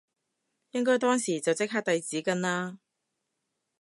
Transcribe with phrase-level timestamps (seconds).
[0.71, 2.79] 應該當時就即刻遞紙巾啦